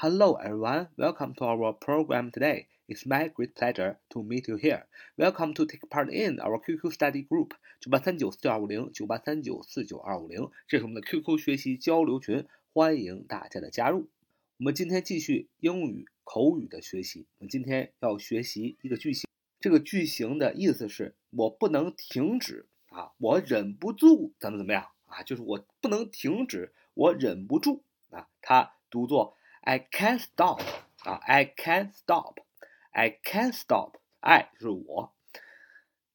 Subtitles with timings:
[0.00, 0.88] Hello, everyone.
[0.98, 2.66] Welcome to our program today.
[2.86, 4.84] It's my great pleasure to meet you here.
[5.16, 14.10] Welcome to take part in our QQ study group 九八三九四九二五零九八三九四九二五零，这是我们的 QQ 学习交流群，欢迎大家的加入。
[14.58, 17.24] 我们今天继续英语口语的学习。
[17.38, 19.26] 我们今天要学习一个句型，
[19.60, 29.35] 这个句型的意思是我不能停止啊，我忍不住怎么怎么样啊，就是我不能停止，我忍不住啊，它读作。
[29.65, 30.61] I can't stop
[31.03, 35.13] 啊，I can't stop，I can't stop，I 就是我，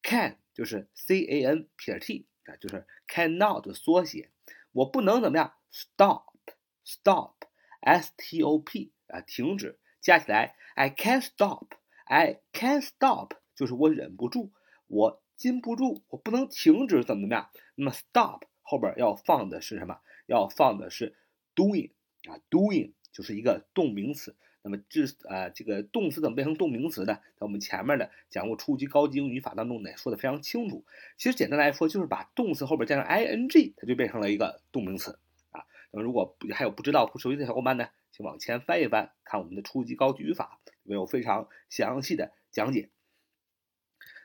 [0.03, 4.29] can 就是 c a n 撇 t 啊，就是 cannot 的缩写，
[4.73, 14.51] 我不能怎么样，stop，stop，s t o p 啊，停止，加起来 I can't stop，I can't stop 就是我忍不住，
[14.87, 17.49] 我禁不住，我不能停止，怎么怎么样？
[17.75, 20.01] 那么 stop 后边要放的是什么？
[20.25, 21.15] 要放的是
[21.55, 21.93] doing
[22.29, 22.91] 啊，doing。
[23.12, 27.14] 就是一个动名词，那么这呃这个动词怎么变成动名词呢？
[27.14, 30.84] 在我们前面的讲过初级、高级英语法当中呢，说的非常清楚。
[31.18, 35.18] 其实简单来说，就是把动词后边加上 ing，它就变成了一个动名词
[35.50, 35.64] 啊。
[35.90, 42.88] 那么如果还有不知道、不熟悉的小伙伴呢，请往前翻一翻，看我们的初级、高级语法，里面有非常详细的讲解。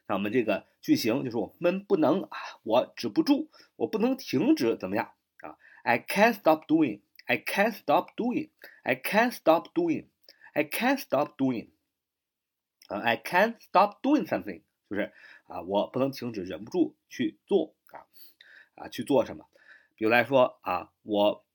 [0.07, 7.01] 那我们这个句型就是我们不能啊，我止不住，我不能停止，怎么样啊？I can't stop doing。
[7.27, 8.49] I can't stop doing.
[8.83, 10.07] I can't stop doing.
[10.53, 11.69] I can't stop doing.
[12.87, 15.13] 啊，I can't stop doing something，就是
[15.47, 18.07] 啊，我不能停止，忍不住去做啊
[18.75, 19.49] 啊，去做什么？
[19.95, 21.45] 比如来说啊，我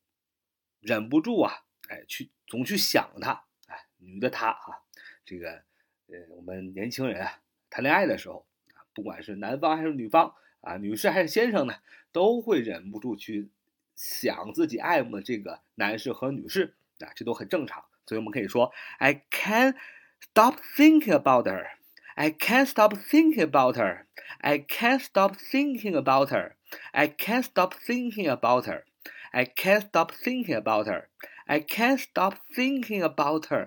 [0.81, 4.85] 忍不住啊，哎，去总去想他，哎，女的她啊，
[5.25, 5.65] 这个
[6.09, 11.81] 呃，我们年轻人啊，谈恋爱的时候啊，不管是男方还是女方啊，女士还是先生呢，
[12.13, 13.51] 都会忍不住去。
[13.96, 17.84] 想自己爱慕的这个男士和女士啊，这都很正常。
[18.06, 19.76] 所以我们可以说，I can't
[20.20, 21.68] stop thinking about her.
[22.16, 24.06] I can't stop thinking about her.
[24.40, 26.56] I can't stop thinking about her.
[26.92, 28.86] I can't stop thinking about her.
[29.32, 31.06] I can't stop thinking about her.
[31.48, 33.60] I can't stop thinking about her.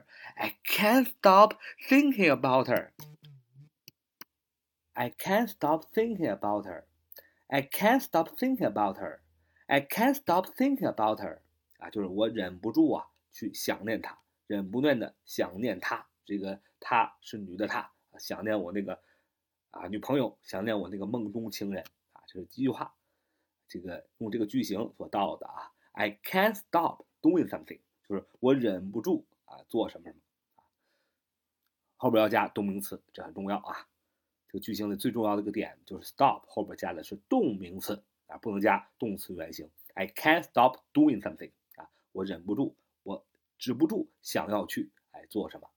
[0.43, 1.55] I can't stop
[1.89, 2.93] thinking about her.
[4.97, 6.85] I can't stop thinking about her.
[7.49, 9.23] I can't stop thinking about her.
[9.68, 11.40] I can't stop thinking about her，
[11.80, 16.08] 啊，就是我忍不住啊去想念她，忍不断的想念她。
[16.26, 19.00] 这个她是女的她，想念我那个
[19.72, 21.84] 啊女朋友，想念我那个梦中情人
[22.14, 22.96] 啊，这是第一句话。
[23.68, 30.22] 这个用这个句型所到的啊，I can't stop doing something，就是我忍不住啊做什么什么
[30.58, 30.64] 啊。
[31.98, 33.88] 后边要加动名词，这很重要啊。
[34.48, 38.04] 这个句型的最重要的一个点就是 stop 后边加的是动名词。
[38.27, 39.71] 啊，不能加动词原形。
[39.95, 43.27] I can't stop doing something 啊，我忍不住，我
[43.59, 45.71] 止不住想要去哎做什么。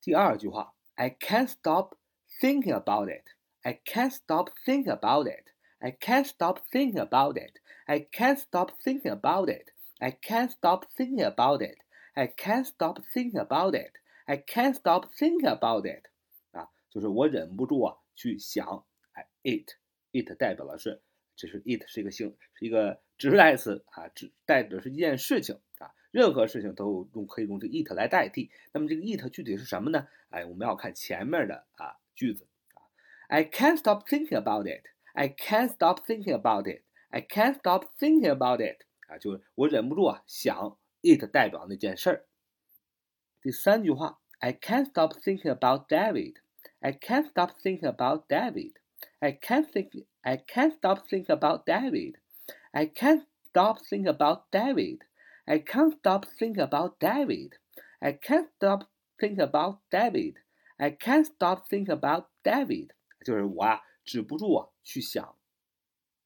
[0.00, 1.94] 第二句话，I can't stop
[2.40, 3.24] thinking about it.
[3.62, 5.50] I can't stop thinking about it.
[5.78, 7.60] I can't stop thinking about it.
[7.86, 9.72] I can't stop thinking about it.
[9.98, 11.78] I can't stop thinking about it.
[12.14, 13.92] I can't stop thinking about it.
[14.26, 16.04] I can't stop thinking about it.
[16.52, 19.76] 啊，就是我忍不住啊去想哎，it
[20.12, 21.00] it 代表的是。
[21.35, 28.51] 这是 it 是一个形，是一个指示代词啊，指代表是一件事情啊，任何事情都用可以用这个 it 来代替。
[28.71, 30.07] 那么这个 it 具体是什么呢？
[30.29, 32.85] 哎，我们要看前面的啊句子啊
[33.27, 34.85] ，I can't stop thinking about it.
[35.13, 36.81] I can't stop thinking about it.
[37.09, 38.83] I can't stop thinking about it.
[39.07, 42.25] 啊，就是我忍不住啊想 it 代表那件事儿。
[43.41, 46.35] 第三句话，I can't stop thinking about David.
[46.79, 48.73] I can't stop thinking about David.
[49.19, 50.05] I can't think.
[50.22, 52.16] I can't stop thinking about David.
[52.72, 55.00] I can't stop thinking about David.
[55.46, 57.56] I can't stop thinking about David.
[58.00, 60.36] I can't stop thinking about David.
[60.78, 62.90] I can't stop thinking about David.
[63.24, 65.36] 就是我啊，止不住啊去想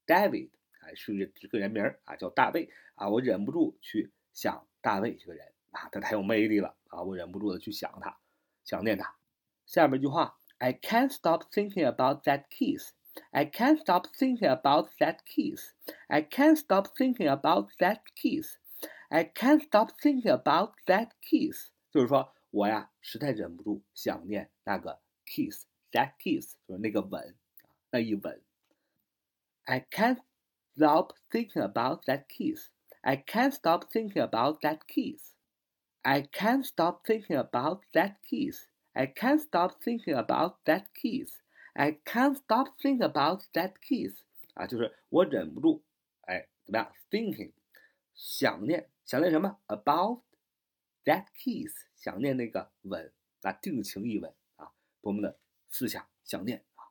[0.07, 8.19] David，啊是这个人名啊，叫大卫啊，我忍不住去想大卫这个人啊，他太有魅力了啊，我忍不住的去想他，
[8.65, 9.15] 想念他。
[9.67, 10.39] 下面一句话。
[10.59, 12.93] I can't stop thinking about that kiss.
[13.31, 15.75] I can't stop thinking about that kiss.
[16.09, 18.59] I can't stop thinking about that kiss.
[19.11, 21.71] I can't stop thinking about that kiss.
[21.91, 27.37] 就是说我呀，实在忍不住想念那个 kiss，that kiss 就是那个吻，
[27.91, 28.43] 那一吻。
[29.65, 30.21] I can't
[30.75, 32.71] stop thinking about that kiss.
[33.03, 35.33] I can't stop thinking about that kiss.
[36.03, 38.69] I can't stop thinking about that kiss.
[38.95, 41.41] I can't stop thinking about that kiss.
[41.78, 44.24] I can't stop thinking about that kiss.
[44.56, 45.84] 啊，就是我忍不住，
[46.22, 47.52] 哎，怎么样？Thinking，
[48.16, 50.24] 想念，想念什么？About
[51.06, 53.14] that kiss，想念那个吻
[53.44, 55.38] 啊，定情一吻啊，多么的
[55.70, 56.90] 思想想念啊。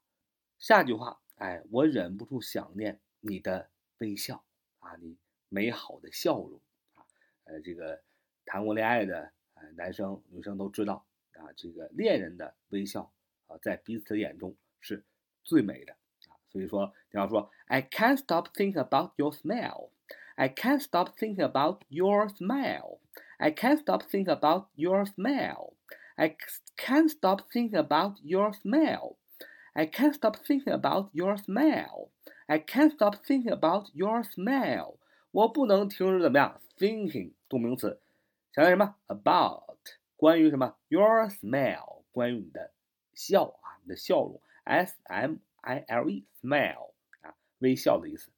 [0.61, 3.69] 下句话，哎，我忍不住想念你的
[3.99, 4.45] 微笑
[4.79, 5.19] 啊，你
[5.49, 6.61] 美好的笑容
[6.95, 7.03] 啊，
[7.43, 8.01] 呃，这个
[8.45, 13.13] 谈过恋爱的呃男生女生都知道啊，这个恋人的微笑
[13.49, 15.06] 啊，在彼此的眼中是
[15.44, 15.94] 最美的
[16.28, 16.36] 啊。
[16.50, 23.00] 所以说，你要说，I can't stop thinking about your smile。I can't stop thinking about your smile.
[23.38, 25.74] I can't stop thinking about your smile.
[26.16, 26.36] I
[26.78, 29.18] can't stop thinking about your smile.
[29.74, 32.10] I can't stop thinking about your smile.
[32.48, 34.98] I can't stop thinking about your smile.
[35.32, 36.62] 我不能停止怎么样？
[36.78, 38.02] thinking 动名词，
[38.52, 38.96] 想念什么？
[39.08, 39.78] about
[40.18, 40.76] 关于什么？
[40.90, 42.74] your smile 关于你的
[43.14, 44.42] 笑啊，你的笑容。
[44.66, 48.32] S M I L E smile 啊，微笑的意思。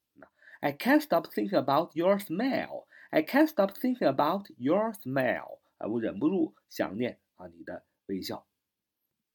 [0.60, 2.86] I can't stop thinking about your smile.
[3.10, 5.58] I can't stop thinking about your smile.
[5.78, 8.46] 啊，我忍不住想念啊你的微笑。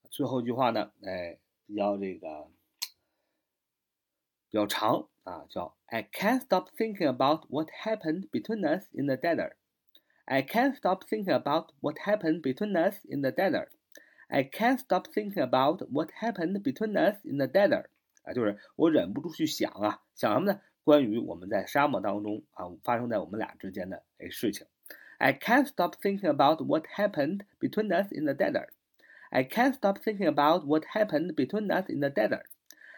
[0.10, 1.38] 最后一句话呢，哎，
[1.68, 2.48] 比较这个
[4.50, 9.54] 比较长啊，叫 I can't stop thinking about what happened between us in the desert.
[10.26, 13.70] I can't stop thinking about what happened between us in the desert.
[14.28, 17.86] I can't stop thinking about what happened between us in the desert.
[18.24, 20.62] 啊，就是我忍不住去想啊，想什么呢？
[20.84, 24.66] 关于我们在沙漠当中啊发生在我们俩之间的哎事情。
[25.18, 28.70] I can't stop thinking about what happened between us in the desert.
[29.30, 32.46] I can't stop thinking about what happened between us in the desert.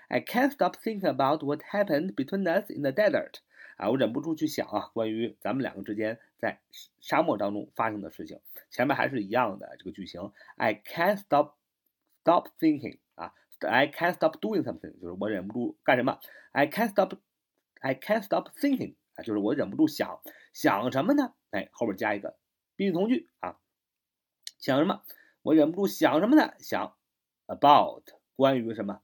[0.08, 3.42] I can't stop thinking about what happened between us in the desert.
[3.77, 6.61] 啊，我忍不住去想啊，关于咱们两个之间在
[7.01, 8.41] 沙漠当中发生的事情。
[8.71, 10.33] 前面还是一样的这个句型。
[10.57, 11.55] I can't stop
[12.23, 16.19] stop thinking 啊，I can't stop doing something，就是我忍不住干什么。
[16.53, 17.15] I can't stop
[17.81, 20.21] I can't stop thinking 啊，就是我忍不住想
[20.53, 21.35] 想什么呢？
[21.51, 22.37] 哎，后边加一个
[22.75, 23.59] 宾语从句啊，
[24.59, 25.03] 想什么？
[25.43, 26.55] 我忍不住想什么呢？
[26.59, 26.97] 想
[27.47, 28.03] about
[28.35, 29.01] 关于什么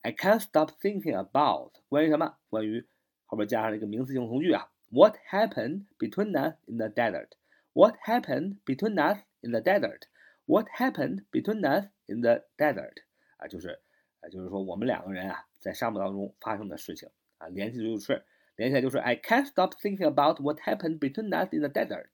[0.00, 2.36] ？I can't stop thinking about 关于什么？
[2.48, 2.86] 关于
[3.29, 4.69] 后边加上一个名词性从句啊。
[4.91, 7.29] What happened between us in the desert?
[7.73, 10.03] What happened between us in the desert?
[10.45, 13.03] What happened between us in the desert?
[13.37, 13.79] 啊，就是
[14.21, 17.09] 啊，就是说我们两个人啊，在沙漠当中发生的事情。
[17.37, 18.23] 啊，联系就是
[18.55, 22.07] 联系起来就是 I can't stop thinking about what happened between us in the desert.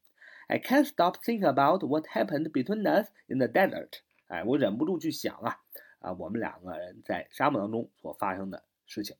[0.47, 3.99] I can't stop thinking about what happened between us in the desert.
[4.27, 5.59] 哎，我忍不住去想啊
[5.99, 9.15] 啊，我们两个人在沙漠当中所发生的事情。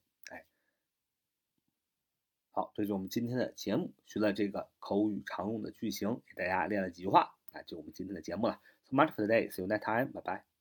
[2.56, 7.36] 好，这就是我们今天的节目，学了这个口语常用的句型，给大家练了几句话。
[7.52, 8.58] 那，就我们今天的节目了。
[8.84, 9.50] So much for today.
[9.50, 10.10] See you next time.
[10.10, 10.55] Bye bye.